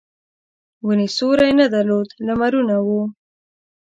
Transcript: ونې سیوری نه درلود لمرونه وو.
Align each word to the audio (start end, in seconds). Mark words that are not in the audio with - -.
ونې 0.85 1.07
سیوری 1.15 1.51
نه 1.59 1.65
درلود 1.73 2.07
لمرونه 2.27 2.75
وو. 2.85 3.01